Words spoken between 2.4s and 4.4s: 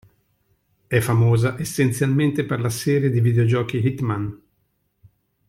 per la serie di videogiochi Hitman.